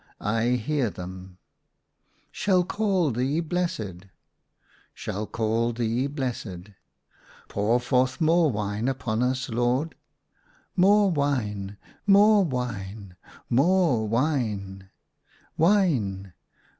/ 0.11 0.19
hear 0.59 0.89
them"" 0.89 1.37
shall 2.31 2.63
call 2.63 3.11
thee 3.11 3.39
blessed." 3.39 3.77
ACROSS 3.77 3.99
MY 3.99 3.99
BED. 3.99 4.07
143" 4.07 4.77
Shall 4.95 5.27
call 5.27 5.73
thee 5.73 6.07
blessed."" 6.07 6.71
Pour 7.49 7.79
forth 7.79 8.19
more 8.19 8.51
wine 8.51 8.87
upon 8.87 9.21
us, 9.21 9.47
Lord." 9.49 9.93
*' 10.37 10.45
More 10.75 11.11
wine."" 11.11 11.77
More 12.07 12.43
wine."" 12.43 13.15
More 13.51 14.07
wine!"" 14.07 14.89
Wine!! 15.59 16.33